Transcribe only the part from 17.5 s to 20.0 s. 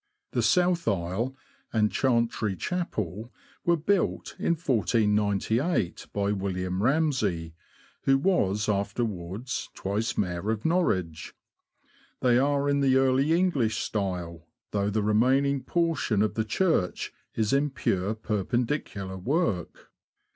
in pure Perpendicular work.